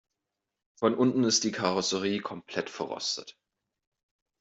[0.79, 3.37] Von unten ist die Karosserie komplett verrostet.